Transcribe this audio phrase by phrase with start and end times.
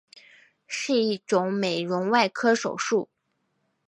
[0.65, 3.07] 是一种美容外科手术。